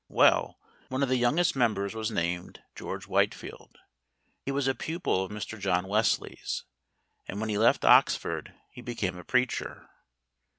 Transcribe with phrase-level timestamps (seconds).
[0.09, 0.57] Well,
[0.89, 3.77] one of the youngest members was named George Whitefield;
[4.43, 5.59] he was a pupil of Mr.
[5.59, 6.65] John Wesley's,
[7.27, 9.87] and when he left Oxford he became a preacher.